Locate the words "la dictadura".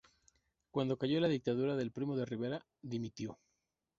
1.19-1.75